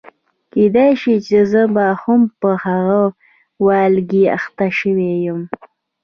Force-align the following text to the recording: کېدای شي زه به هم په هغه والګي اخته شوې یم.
کېدای 0.53 0.91
شي 1.01 1.13
زه 1.51 1.61
به 1.73 1.85
هم 2.01 2.21
په 2.39 2.49
هغه 2.63 2.99
والګي 3.65 4.23
اخته 4.37 4.67
شوې 4.79 5.11
یم. 5.25 5.39